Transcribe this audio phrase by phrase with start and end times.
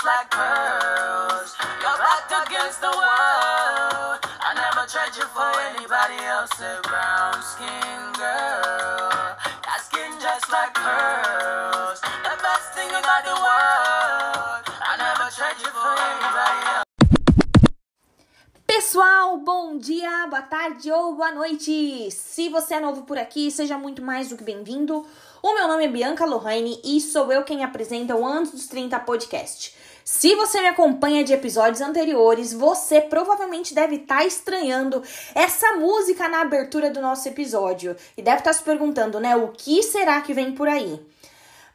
[0.00, 1.56] just like pearls.
[1.82, 4.18] You're back against the world.
[4.40, 6.56] I never trade you for anybody else.
[6.60, 9.36] A brown skin girl.
[9.64, 12.00] That skin just like pearls.
[12.00, 14.62] The best thing about the world.
[14.80, 16.84] I never trade you for anybody else.
[18.66, 22.10] Pessoal, bom dia, boa tarde ou boa noite!
[22.10, 25.04] Se você é novo por aqui, seja muito mais do que bem-vindo.
[25.42, 28.98] O meu nome é Bianca Lohane e sou eu quem apresenta o Antes dos 30
[29.00, 29.74] podcast.
[30.12, 35.04] Se você me acompanha de episódios anteriores, você provavelmente deve estar tá estranhando
[35.36, 39.48] essa música na abertura do nosso episódio e deve estar tá se perguntando, né, o
[39.48, 41.00] que será que vem por aí?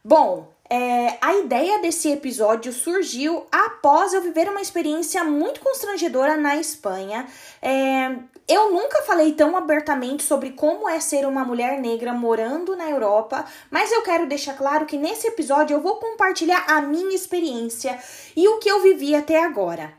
[0.03, 6.58] Bom, é, a ideia desse episódio surgiu após eu viver uma experiência muito constrangedora na
[6.58, 7.25] Espanha.
[7.61, 8.17] É,
[8.48, 13.44] eu nunca falei tão abertamente sobre como é ser uma mulher negra morando na Europa,
[13.72, 17.98] mas eu quero deixar claro que nesse episódio eu vou compartilhar a minha experiência
[18.36, 19.94] e o que eu vivi até agora.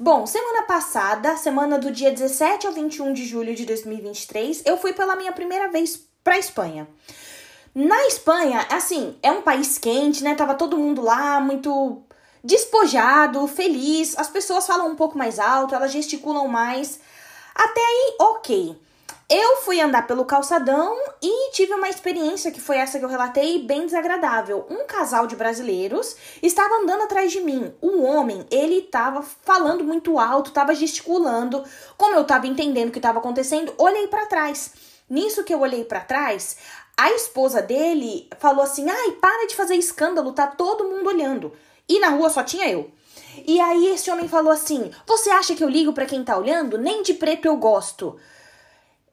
[0.00, 4.92] Bom, semana passada, semana do dia 17 ao 21 de julho de 2023, eu fui
[4.92, 6.88] pela minha primeira vez para Espanha.
[7.72, 10.34] Na Espanha, assim, é um país quente, né?
[10.34, 12.02] Tava todo mundo lá muito
[12.42, 14.18] despojado, feliz.
[14.18, 17.00] As pessoas falam um pouco mais alto, elas gesticulam mais.
[17.54, 18.76] Até aí, ok.
[19.34, 23.62] Eu fui andar pelo calçadão e tive uma experiência que foi essa que eu relatei,
[23.62, 24.66] bem desagradável.
[24.68, 27.72] Um casal de brasileiros estava andando atrás de mim.
[27.80, 31.64] O homem, ele estava falando muito alto, estava gesticulando.
[31.96, 34.72] Como eu estava entendendo o que estava acontecendo, olhei para trás.
[35.08, 36.58] Nisso que eu olhei para trás,
[36.94, 41.52] a esposa dele falou assim: ai, para de fazer escândalo, tá todo mundo olhando.
[41.88, 42.90] E na rua só tinha eu.
[43.46, 46.78] E aí esse homem falou assim: Você acha que eu ligo para quem tá olhando?
[46.78, 48.18] Nem de preto eu gosto.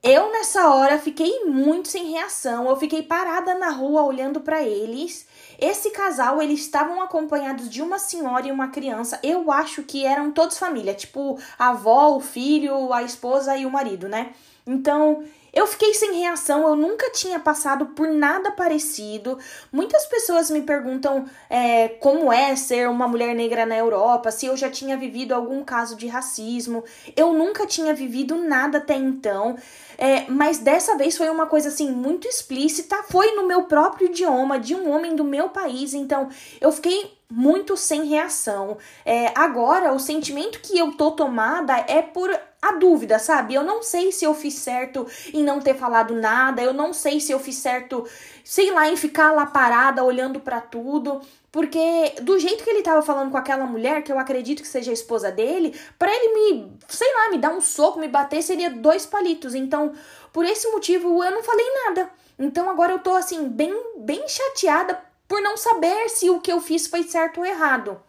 [0.02, 2.70] Eu nessa hora fiquei muito sem reação.
[2.70, 5.28] Eu fiquei parada na rua olhando para eles.
[5.60, 9.20] Esse casal, eles estavam acompanhados de uma senhora e uma criança.
[9.22, 13.72] Eu acho que eram todos família, tipo a avó, o filho, a esposa e o
[13.72, 14.34] marido, né?
[14.66, 15.24] Então,
[15.54, 19.38] eu fiquei sem reação, eu nunca tinha passado por nada parecido.
[19.72, 24.56] Muitas pessoas me perguntam é, como é ser uma mulher negra na Europa, se eu
[24.56, 26.84] já tinha vivido algum caso de racismo.
[27.16, 29.58] Eu nunca tinha vivido nada até então,
[29.98, 33.04] é, mas dessa vez foi uma coisa assim muito explícita.
[33.10, 36.30] Foi no meu próprio idioma, de um homem do meu país, então
[36.62, 38.78] eu fiquei muito sem reação.
[39.06, 42.30] É, agora, o sentimento que eu tô tomada é por
[42.62, 43.54] a dúvida, sabe?
[43.54, 47.20] Eu não sei se eu fiz certo em não ter falado nada, eu não sei
[47.20, 48.06] se eu fiz certo,
[48.44, 51.22] sei lá, em ficar lá parada olhando para tudo,
[51.52, 54.92] porque do jeito que ele tava falando com aquela mulher, que eu acredito que seja
[54.92, 58.70] a esposa dele, para ele me, sei lá, me dar um soco, me bater, seria
[58.70, 59.56] dois palitos.
[59.56, 59.94] Então,
[60.32, 62.10] por esse motivo, eu não falei nada.
[62.38, 66.62] Então agora eu tô assim bem bem chateada por não saber se o que eu
[66.62, 68.02] fiz foi certo ou errado.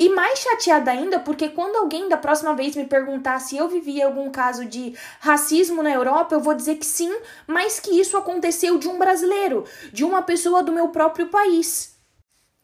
[0.00, 4.00] E mais chateada ainda porque quando alguém da próxima vez me perguntar se eu vivi
[4.00, 7.12] algum caso de racismo na Europa, eu vou dizer que sim,
[7.48, 11.97] mas que isso aconteceu de um brasileiro, de uma pessoa do meu próprio país.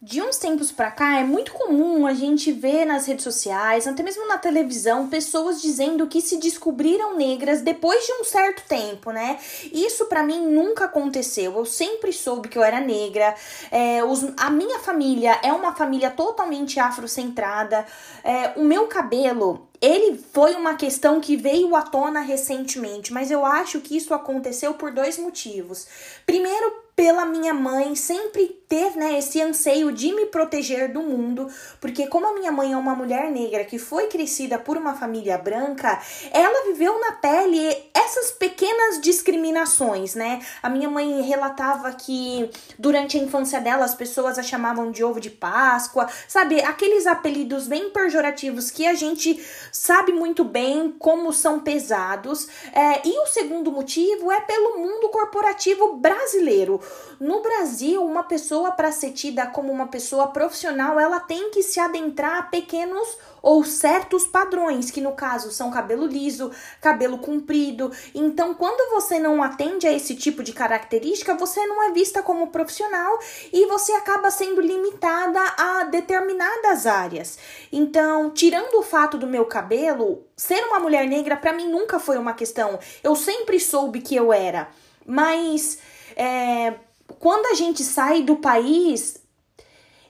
[0.06, 4.02] De uns tempos para cá é muito comum a gente ver nas redes sociais, até
[4.02, 9.38] mesmo na televisão, pessoas dizendo que se descobriram negras depois de um certo tempo, né?
[9.72, 11.56] Isso para mim nunca aconteceu.
[11.56, 13.34] Eu sempre soube que eu era negra.
[13.70, 17.86] É, os, a minha família é uma família totalmente afrocentrada.
[18.22, 23.44] É, o meu cabelo ele foi uma questão que veio à tona recentemente, mas eu
[23.44, 25.86] acho que isso aconteceu por dois motivos.
[26.26, 31.48] Primeiro, pela minha mãe sempre ter né, esse anseio de me proteger do mundo,
[31.80, 35.36] porque como a minha mãe é uma mulher negra que foi crescida por uma família
[35.36, 36.00] branca,
[36.32, 37.60] ela viveu na pele
[37.92, 40.44] essas pequenas discriminações, né?
[40.62, 45.20] A minha mãe relatava que durante a infância dela as pessoas a chamavam de ovo
[45.20, 46.60] de Páscoa, sabe?
[46.62, 52.48] Aqueles apelidos bem pejorativos que a gente sabe muito bem como são pesados.
[52.72, 56.80] É, e o segundo motivo é pelo mundo corporativo brasileiro.
[57.20, 61.78] No Brasil, uma pessoa para ser tida como uma pessoa profissional, ela tem que se
[61.78, 66.50] adentrar a pequenos ou certos padrões, que no caso são cabelo liso,
[66.80, 67.92] cabelo comprido.
[68.14, 72.48] Então, quando você não atende a esse tipo de característica, você não é vista como
[72.48, 73.18] profissional
[73.52, 77.38] e você acaba sendo limitada a determinadas áreas.
[77.70, 82.16] Então, tirando o fato do meu cabelo, ser uma mulher negra para mim nunca foi
[82.16, 82.78] uma questão.
[83.02, 84.68] Eu sempre soube que eu era.
[85.06, 85.78] Mas
[86.16, 86.74] é,
[87.18, 89.18] quando a gente sai do país,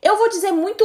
[0.02, 0.84] eu vou dizer muito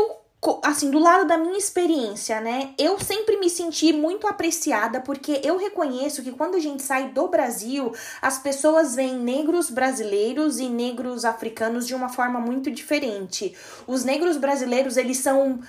[0.63, 2.73] assim, do lado da minha experiência, né?
[2.77, 7.27] Eu sempre me senti muito apreciada porque eu reconheço que quando a gente sai do
[7.27, 13.53] Brasil, as pessoas veem negros brasileiros e negros africanos de uma forma muito diferente.
[13.85, 15.59] Os negros brasileiros, eles são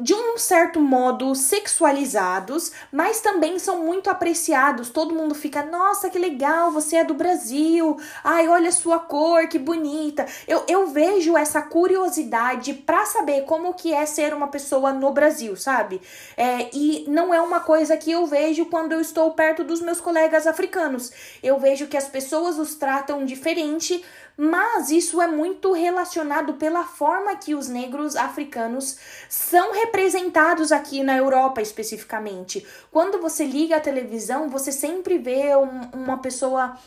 [0.00, 4.90] de um certo modo sexualizados, mas também são muito apreciados.
[4.90, 7.98] Todo mundo fica, nossa, que legal, você é do Brasil.
[8.22, 10.24] Ai, olha a sua cor, que bonita.
[10.46, 15.56] Eu, eu vejo essa curiosidade para saber como que é ser uma pessoa no Brasil,
[15.56, 16.00] sabe?
[16.36, 20.00] É, e não é uma coisa que eu vejo quando eu estou perto dos meus
[20.00, 21.10] colegas africanos.
[21.42, 24.04] Eu vejo que as pessoas os tratam diferente
[24.40, 28.96] mas isso é muito relacionado pela forma que os negros africanos
[29.28, 32.64] são representados aqui na Europa especificamente.
[32.92, 36.78] Quando você liga a televisão, você sempre vê um, uma pessoa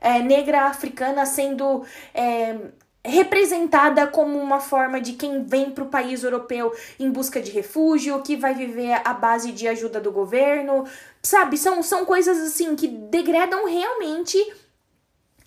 [0.00, 1.84] é, negra africana sendo
[2.14, 2.56] é,
[3.04, 8.22] representada como uma forma de quem vem para o país europeu em busca de refúgio,
[8.22, 10.86] que vai viver à base de ajuda do governo,
[11.22, 11.58] sabe?
[11.58, 14.38] São, são coisas assim que degradam realmente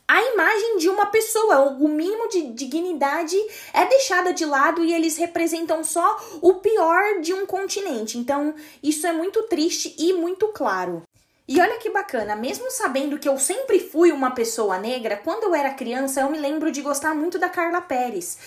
[0.07, 3.35] a imagem de uma pessoa, o mínimo de dignidade
[3.73, 8.17] é deixada de lado e eles representam só o pior de um continente.
[8.17, 11.03] Então, isso é muito triste e muito claro.
[11.49, 15.55] E olha que bacana, mesmo sabendo que eu sempre fui uma pessoa negra, quando eu
[15.55, 18.37] era criança eu me lembro de gostar muito da Carla Pérez.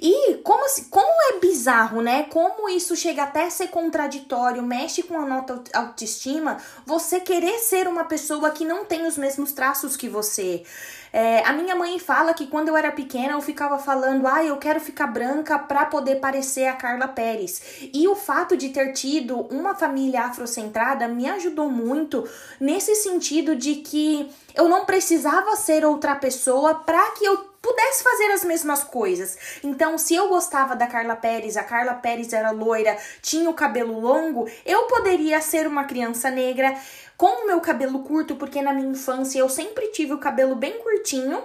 [0.00, 2.24] E como, assim, como é bizarro, né?
[2.24, 7.86] Como isso chega até a ser contraditório, mexe com a nota autoestima, você querer ser
[7.86, 10.64] uma pessoa que não tem os mesmos traços que você.
[11.12, 14.56] É, a minha mãe fala que quando eu era pequena eu ficava falando, ah, eu
[14.56, 17.62] quero ficar branca para poder parecer a Carla Pérez.
[17.92, 22.28] E o fato de ter tido uma família afrocentrada me ajudou muito
[22.60, 28.30] nesse sentido de que eu não precisava ser outra pessoa para que eu pudesse fazer
[28.32, 29.36] as mesmas coisas.
[29.62, 33.98] Então, se eu gostava da Carla Pérez, a Carla Pérez era loira, tinha o cabelo
[33.98, 36.76] longo, eu poderia ser uma criança negra
[37.16, 40.78] com o meu cabelo curto, porque na minha infância eu sempre tive o cabelo bem
[40.78, 41.42] curtinho.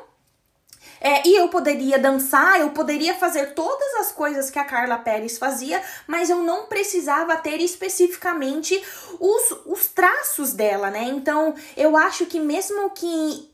[1.02, 5.38] É, e eu poderia dançar, eu poderia fazer todas as coisas que a Carla Pérez
[5.38, 8.82] fazia, mas eu não precisava ter especificamente
[9.20, 11.04] os, os traços dela, né?
[11.04, 13.53] Então, eu acho que mesmo que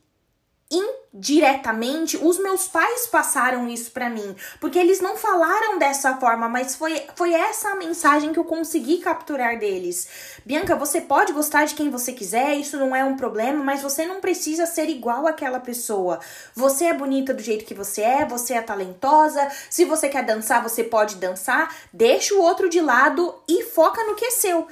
[0.71, 6.75] indiretamente os meus pais passaram isso para mim, porque eles não falaram dessa forma, mas
[6.75, 10.07] foi, foi essa a mensagem que eu consegui capturar deles.
[10.45, 14.06] Bianca, você pode gostar de quem você quiser, isso não é um problema, mas você
[14.06, 16.19] não precisa ser igual àquela pessoa.
[16.54, 20.62] Você é bonita do jeito que você é, você é talentosa, se você quer dançar,
[20.62, 24.68] você pode dançar, deixa o outro de lado e foca no que é seu.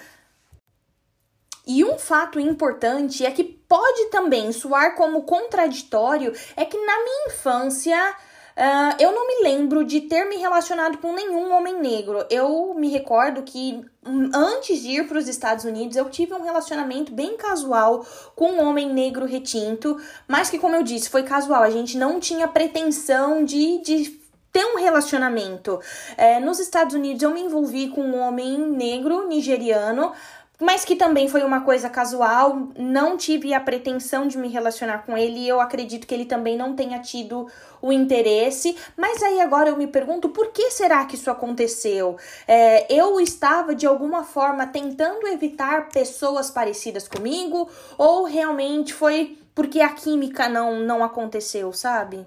[1.67, 7.27] E um fato importante é que pode também soar como contraditório é que na minha
[7.27, 8.15] infância
[8.57, 12.25] Uh, eu não me lembro de ter me relacionado com nenhum homem negro.
[12.27, 16.41] Eu me recordo que hum, antes de ir para os Estados Unidos eu tive um
[16.41, 18.03] relacionamento bem casual
[18.35, 21.61] com um homem negro retinto, mas que, como eu disse, foi casual.
[21.61, 24.19] A gente não tinha pretensão de, de
[24.51, 25.79] ter um relacionamento.
[26.17, 30.13] É, nos Estados Unidos eu me envolvi com um homem negro nigeriano
[30.59, 35.17] mas que também foi uma coisa casual, não tive a pretensão de me relacionar com
[35.17, 37.47] ele e eu acredito que ele também não tenha tido
[37.81, 38.75] o interesse.
[38.95, 42.17] Mas aí agora eu me pergunto por que será que isso aconteceu?
[42.47, 49.79] É, eu estava de alguma forma tentando evitar pessoas parecidas comigo ou realmente foi porque
[49.79, 52.25] a química não, não aconteceu, sabe?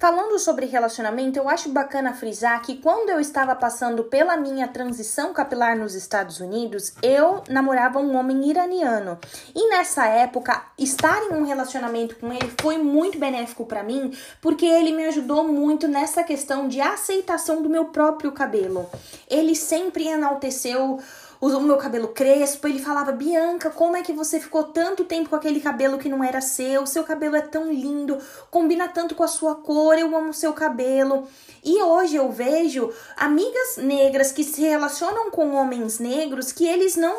[0.00, 5.34] Falando sobre relacionamento, eu acho bacana frisar que quando eu estava passando pela minha transição
[5.34, 9.18] capilar nos Estados Unidos, eu namorava um homem iraniano.
[9.54, 14.64] E nessa época, estar em um relacionamento com ele foi muito benéfico para mim, porque
[14.64, 18.88] ele me ajudou muito nessa questão de aceitação do meu próprio cabelo.
[19.28, 20.98] Ele sempre enalteceu
[21.40, 22.68] o meu cabelo crespo.
[22.68, 26.22] Ele falava: Bianca, como é que você ficou tanto tempo com aquele cabelo que não
[26.22, 26.86] era seu?
[26.86, 28.18] Seu cabelo é tão lindo,
[28.50, 31.26] combina tanto com a sua cor, eu amo seu cabelo.
[31.64, 37.18] E hoje eu vejo amigas negras que se relacionam com homens negros que eles não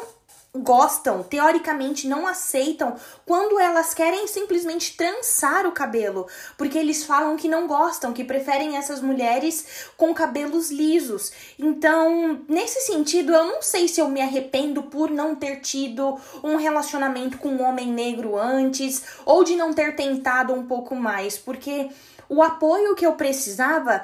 [0.54, 6.28] gostam, teoricamente não aceitam quando elas querem simplesmente trançar o cabelo,
[6.58, 11.32] porque eles falam que não gostam, que preferem essas mulheres com cabelos lisos.
[11.58, 16.58] Então, nesse sentido, eu não sei se eu me arrependo por não ter tido um
[16.58, 21.90] relacionamento com um homem negro antes ou de não ter tentado um pouco mais, porque
[22.28, 24.02] o apoio que eu precisava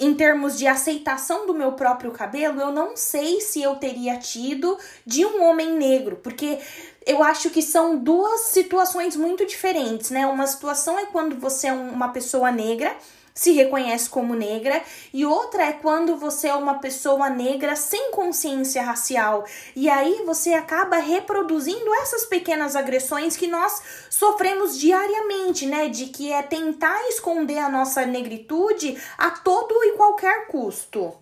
[0.00, 4.76] em termos de aceitação do meu próprio cabelo, eu não sei se eu teria tido
[5.06, 6.58] de um homem negro, porque
[7.06, 10.26] eu acho que são duas situações muito diferentes, né?
[10.26, 12.96] Uma situação é quando você é uma pessoa negra
[13.34, 18.82] se reconhece como negra, e outra é quando você é uma pessoa negra sem consciência
[18.82, 19.44] racial.
[19.74, 25.88] E aí você acaba reproduzindo essas pequenas agressões que nós sofremos diariamente, né?
[25.88, 31.14] De que é tentar esconder a nossa negritude a todo e qualquer custo.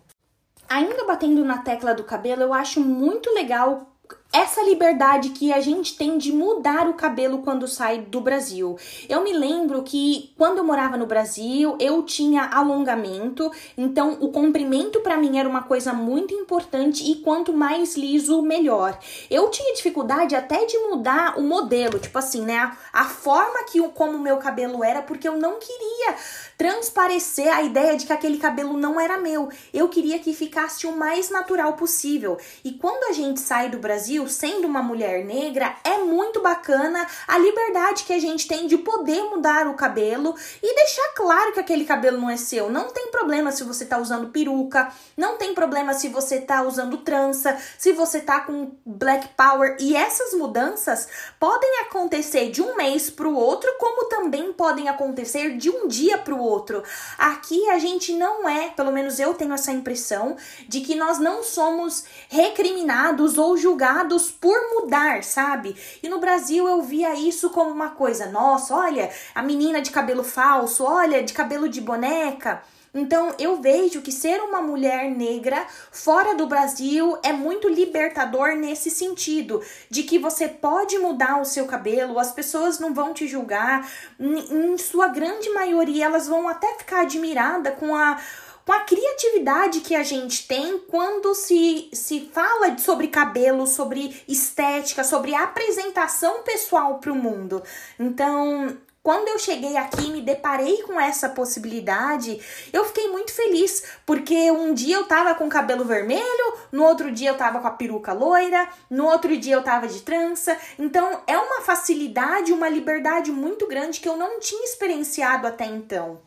[0.69, 3.91] ainda batendo na tecla do cabelo, eu acho muito legal
[4.33, 8.77] essa liberdade que a gente tem de mudar o cabelo quando sai do Brasil.
[9.09, 15.01] Eu me lembro que quando eu morava no Brasil, eu tinha alongamento, então o comprimento
[15.01, 18.97] para mim era uma coisa muito importante e quanto mais liso, melhor.
[19.29, 23.81] Eu tinha dificuldade até de mudar o modelo, tipo assim, né, a, a forma que
[23.89, 26.15] como o meu cabelo era, porque eu não queria
[26.57, 29.49] transparecer a ideia de que aquele cabelo não era meu.
[29.73, 32.37] Eu queria que ficasse o mais natural possível.
[32.63, 37.07] E quando a gente sai do Brasil, Brasil, sendo uma mulher negra, é muito bacana
[37.27, 41.59] a liberdade que a gente tem de poder mudar o cabelo e deixar claro que
[41.59, 42.69] aquele cabelo não é seu.
[42.69, 46.97] Não tem problema se você tá usando peruca, não tem problema se você tá usando
[46.97, 49.77] trança, se você tá com black power.
[49.79, 51.07] E essas mudanças
[51.39, 56.17] podem acontecer de um mês para o outro, como também podem acontecer de um dia
[56.17, 56.83] para o outro.
[57.17, 60.35] Aqui a gente não é, pelo menos eu tenho essa impressão,
[60.67, 65.75] de que nós não somos recriminados ou julgados por mudar, sabe?
[66.01, 70.23] E no Brasil eu via isso como uma coisa, nossa, olha, a menina de cabelo
[70.23, 72.63] falso, olha, de cabelo de boneca.
[72.93, 78.89] Então eu vejo que ser uma mulher negra fora do Brasil é muito libertador nesse
[78.89, 83.89] sentido, de que você pode mudar o seu cabelo, as pessoas não vão te julgar,
[84.19, 88.19] em sua grande maioria elas vão até ficar admirada com a
[88.65, 95.03] com a criatividade que a gente tem quando se, se fala sobre cabelo, sobre estética,
[95.03, 97.63] sobre apresentação pessoal para o mundo.
[97.99, 102.39] Então, quando eu cheguei aqui e me deparei com essa possibilidade,
[102.71, 107.31] eu fiquei muito feliz, porque um dia eu tava com cabelo vermelho, no outro dia
[107.31, 110.55] eu tava com a peruca loira, no outro dia eu tava de trança.
[110.77, 116.21] Então é uma facilidade, uma liberdade muito grande que eu não tinha experienciado até então.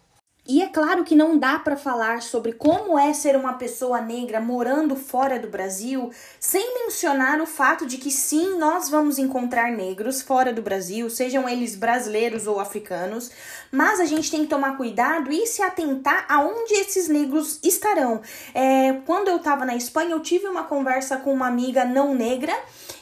[0.47, 4.43] E é claro que não dá para falar sobre como é ser uma pessoa negra
[4.43, 10.21] morando fora do Brasil sem mencionar o fato de que sim, nós vamos encontrar negros
[10.21, 13.31] fora do Brasil, sejam eles brasileiros ou africanos,
[13.73, 18.21] mas a gente tem que tomar cuidado e se atentar aonde esses negros estarão.
[18.53, 22.55] É, quando eu estava na Espanha, eu tive uma conversa com uma amiga não negra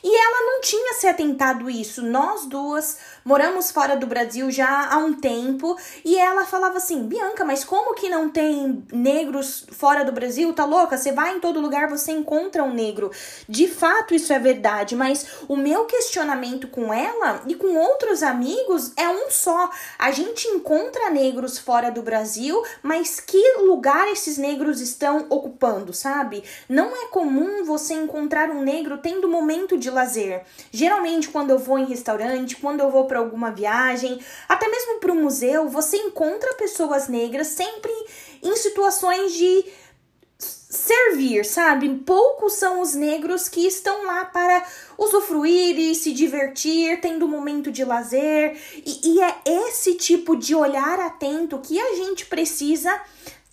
[0.05, 2.03] e ela não tinha se atentado isso.
[2.03, 7.32] Nós duas moramos fora do Brasil já há um tempo e ela falava assim: Bianca,
[7.41, 10.53] mas como que não tem negros fora do Brasil?
[10.53, 10.97] Tá louca?
[10.99, 13.11] Você vai em todo lugar, você encontra um negro.
[13.49, 18.93] De fato, isso é verdade, mas o meu questionamento com ela e com outros amigos
[18.97, 19.71] é um só.
[19.99, 26.45] A gente encontra negros fora do Brasil, mas que lugar esses negros estão ocupando, sabe?
[26.69, 30.43] Não é comum você encontrar um negro tendo momento de lazer.
[30.71, 35.13] Geralmente, quando eu vou em restaurante, quando eu vou para alguma viagem, até mesmo para
[35.13, 37.93] o museu, você encontra pessoas negras sempre
[38.43, 39.65] em situações de
[40.39, 41.89] servir, sabe?
[41.99, 44.65] Poucos são os negros que estão lá para
[44.97, 48.59] usufruir e se divertir, tendo um momento de lazer.
[48.85, 52.99] E, e é esse tipo de olhar atento que a gente precisa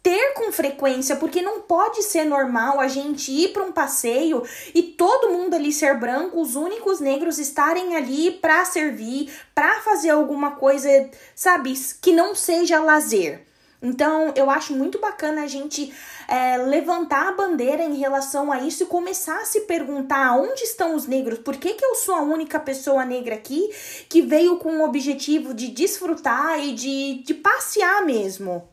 [0.02, 4.42] ter com frequência, porque não pode ser normal a gente ir para um passeio
[4.74, 10.12] e todo mundo ali ser branco, os únicos negros estarem ali para servir, para fazer
[10.12, 10.90] alguma coisa,
[11.36, 13.49] sabe, que não seja lazer.
[13.82, 15.94] Então, eu acho muito bacana a gente
[16.28, 20.96] é, levantar a bandeira em relação a isso e começar a se perguntar onde estão
[20.96, 23.70] os negros, por que, que eu sou a única pessoa negra aqui
[24.10, 28.68] que veio com o objetivo de desfrutar e de, de passear mesmo.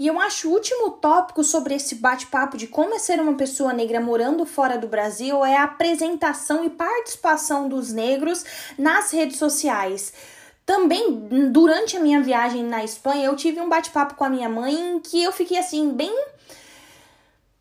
[0.00, 3.70] E eu acho o último tópico sobre esse bate-papo de como é ser uma pessoa
[3.72, 8.42] negra morando fora do Brasil é a apresentação e participação dos negros
[8.78, 10.10] nas redes sociais.
[10.70, 15.00] Também, durante a minha viagem na Espanha, eu tive um bate-papo com a minha mãe
[15.02, 16.16] que eu fiquei assim, bem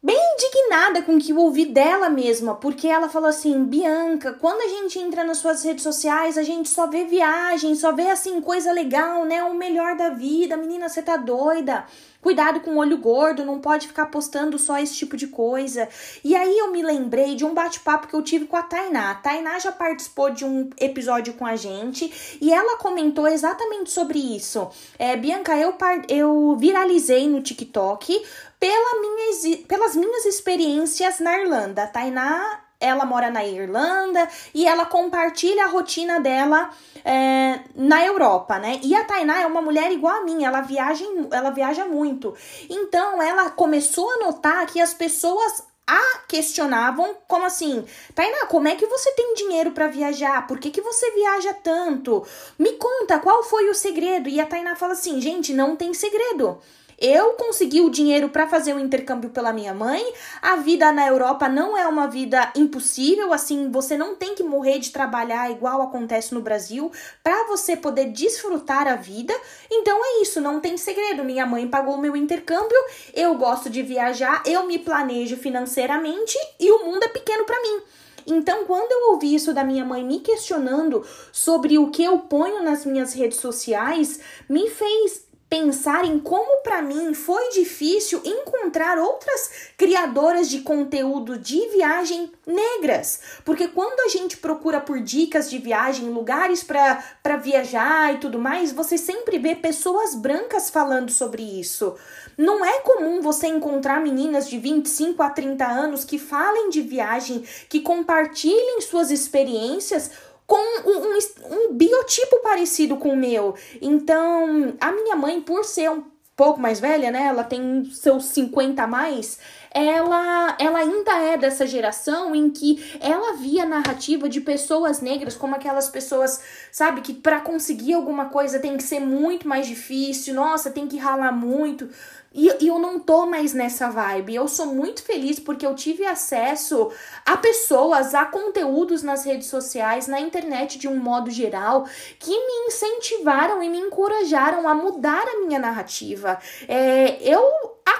[0.01, 4.61] bem indignada com o que eu ouvi dela mesma, porque ela falou assim: Bianca, quando
[4.61, 8.41] a gente entra nas suas redes sociais, a gente só vê viagem, só vê assim
[8.41, 9.43] coisa legal, né?
[9.43, 11.85] O melhor da vida, menina, você tá doida.
[12.21, 15.87] Cuidado com o olho gordo, não pode ficar postando só esse tipo de coisa.
[16.21, 19.11] E aí eu me lembrei de um bate-papo que eu tive com a Tainá.
[19.11, 24.19] A Tainá já participou de um episódio com a gente e ela comentou exatamente sobre
[24.19, 24.69] isso.
[24.97, 25.73] É, Bianca, eu,
[26.09, 28.21] eu viralizei no TikTok
[28.59, 31.83] pela minha, pelas minhas experiências na Irlanda.
[31.83, 36.69] A Tainá ela mora na Irlanda e ela compartilha a rotina dela
[37.03, 38.79] é, na Europa, né?
[38.81, 42.33] E a Tainá é uma mulher igual a mim, ela viaja, ela viaja muito.
[42.69, 48.75] Então ela começou a notar que as pessoas a questionavam como assim, Tainá, como é
[48.75, 50.45] que você tem dinheiro para viajar?
[50.45, 52.23] Por que, que você viaja tanto?
[52.59, 54.29] Me conta qual foi o segredo.
[54.29, 56.61] E a Tainá fala assim, gente, não tem segredo.
[57.01, 60.03] Eu consegui o dinheiro para fazer o intercâmbio pela minha mãe.
[60.41, 64.79] A vida na Europa não é uma vida impossível, assim, você não tem que morrer
[64.79, 66.91] de trabalhar igual acontece no Brasil
[67.23, 69.33] para você poder desfrutar a vida.
[69.71, 71.23] Então é isso, não tem segredo.
[71.23, 72.77] Minha mãe pagou o meu intercâmbio,
[73.13, 77.81] eu gosto de viajar, eu me planejo financeiramente e o mundo é pequeno para mim.
[78.27, 82.61] Então, quando eu ouvi isso da minha mãe me questionando sobre o que eu ponho
[82.61, 89.71] nas minhas redes sociais, me fez pensar em como para mim foi difícil encontrar outras
[89.75, 96.09] criadoras de conteúdo de viagem negras, porque quando a gente procura por dicas de viagem,
[96.09, 101.95] lugares para viajar e tudo mais, você sempre vê pessoas brancas falando sobre isso.
[102.37, 107.43] Não é comum você encontrar meninas de 25 a 30 anos que falem de viagem,
[107.67, 110.11] que compartilhem suas experiências
[110.49, 111.17] com um, um,
[111.51, 113.53] um biotipo parecido com o meu.
[113.79, 116.03] Então, a minha mãe, por ser um
[116.35, 117.27] pouco mais velha, né?
[117.27, 119.37] Ela tem seus 50 a mais.
[119.71, 125.55] Ela, ela ainda é dessa geração em que ela via narrativa de pessoas negras como
[125.55, 130.71] aquelas pessoas, sabe, que para conseguir alguma coisa tem que ser muito mais difícil, nossa,
[130.71, 131.89] tem que ralar muito.
[132.33, 134.35] E, e, eu não tô mais nessa vibe.
[134.35, 136.91] Eu sou muito feliz porque eu tive acesso
[137.25, 141.87] a pessoas, a conteúdos nas redes sociais, na internet de um modo geral,
[142.19, 146.39] que me incentivaram e me encorajaram a mudar a minha narrativa.
[146.67, 147.41] É, eu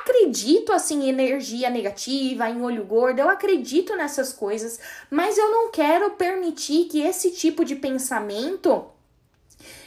[0.09, 5.71] acredito assim em energia negativa, em olho gordo, eu acredito nessas coisas, mas eu não
[5.71, 8.85] quero permitir que esse tipo de pensamento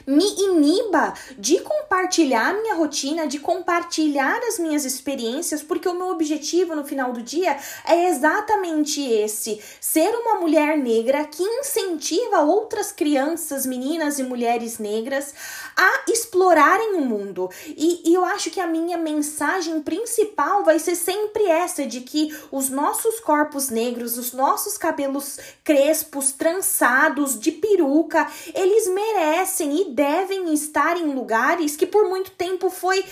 [0.06, 6.74] me iniba de compartilhar minha rotina, de compartilhar as minhas experiências, porque o meu objetivo
[6.74, 7.56] no final do dia
[7.86, 15.34] é exatamente esse: ser uma mulher negra que incentiva outras crianças, meninas e mulheres negras
[15.76, 17.50] a explorarem o mundo.
[17.66, 22.34] E, e eu acho que a minha mensagem principal vai ser sempre essa: de que
[22.50, 30.52] os nossos corpos negros, os nossos cabelos crespos, trançados, de peruca, eles merecem e devem
[30.52, 33.04] estar em lugares que por muito tempo foi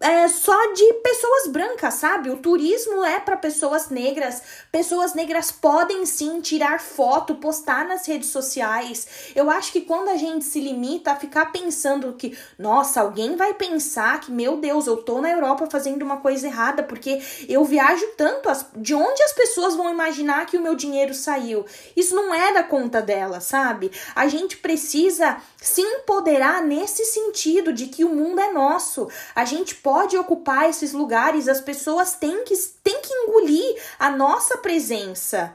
[0.00, 2.30] é só de pessoas brancas, sabe?
[2.30, 4.42] O turismo é para pessoas negras.
[4.72, 9.06] Pessoas negras podem sim tirar foto, postar nas redes sociais.
[9.34, 13.54] Eu acho que quando a gente se limita a ficar pensando que, nossa, alguém vai
[13.54, 18.06] pensar que, meu Deus, eu tô na Europa fazendo uma coisa errada porque eu viajo
[18.16, 21.64] tanto, de onde as pessoas vão imaginar que o meu dinheiro saiu?
[21.96, 23.90] Isso não é da conta dela, sabe?
[24.14, 29.08] A gente precisa se empoderar nesse sentido de que o mundo é nosso.
[29.34, 34.10] A gente gente pode ocupar esses lugares, as pessoas têm que, têm que engolir a
[34.10, 35.54] nossa presença.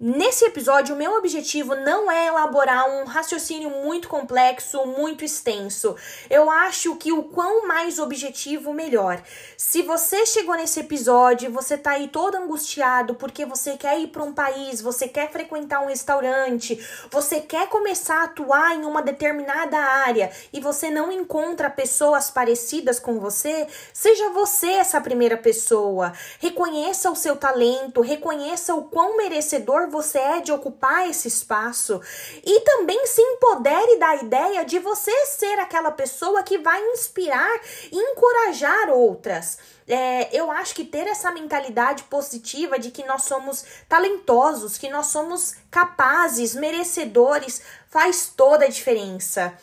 [0.00, 5.94] Nesse episódio, o meu objetivo não é elaborar um raciocínio muito complexo, muito extenso.
[6.28, 9.22] Eu acho que o quão mais objetivo, melhor.
[9.56, 14.24] Se você chegou nesse episódio, você tá aí todo angustiado porque você quer ir para
[14.24, 16.76] um país, você quer frequentar um restaurante,
[17.08, 22.98] você quer começar a atuar em uma determinada área e você não encontra pessoas parecidas
[22.98, 26.12] com você, seja você essa primeira pessoa.
[26.40, 32.00] Reconheça o seu talento, reconheça o quão merecedor você é de ocupar esse espaço
[32.44, 37.96] e também se empodere da ideia de você ser aquela pessoa que vai inspirar e
[37.96, 39.58] encorajar outras.
[39.86, 45.06] É, eu acho que ter essa mentalidade positiva de que nós somos talentosos, que nós
[45.06, 49.56] somos capazes, merecedores, faz toda a diferença.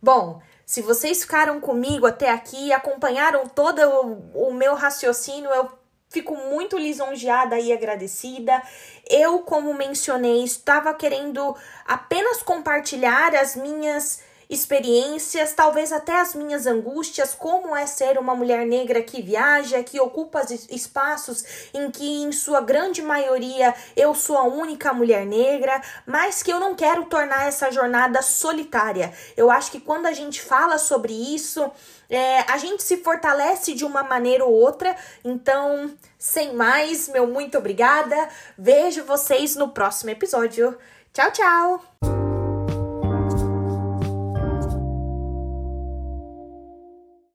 [0.00, 5.77] Bom, se vocês ficaram comigo até aqui, acompanharam todo o, o meu raciocínio, eu
[6.08, 8.62] Fico muito lisonjeada e agradecida.
[9.08, 11.54] Eu, como mencionei, estava querendo
[11.86, 18.66] apenas compartilhar as minhas experiências, talvez até as minhas angústias, como é ser uma mulher
[18.66, 24.44] negra que viaja, que ocupa espaços em que, em sua grande maioria, eu sou a
[24.44, 29.12] única mulher negra, mas que eu não quero tornar essa jornada solitária.
[29.36, 31.70] Eu acho que quando a gente fala sobre isso,
[32.08, 34.96] é, a gente se fortalece de uma maneira ou outra.
[35.24, 38.28] Então, sem mais, meu muito obrigada.
[38.56, 40.76] Vejo vocês no próximo episódio.
[41.12, 42.17] Tchau, tchau!